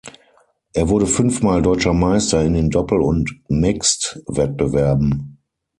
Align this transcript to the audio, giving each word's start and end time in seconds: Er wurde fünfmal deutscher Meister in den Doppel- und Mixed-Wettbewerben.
Er 0.73 0.89
wurde 0.89 1.05
fünfmal 1.05 1.61
deutscher 1.61 1.93
Meister 1.93 2.43
in 2.43 2.55
den 2.55 2.71
Doppel- 2.71 3.01
und 3.01 3.35
Mixed-Wettbewerben. 3.49 5.37